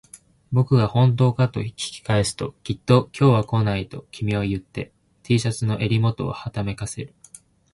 [0.51, 7.13] 僕が本当かと聞き返すと、きっと今日は来ないと君は言って、Ｔ シャツの襟元をはためかせる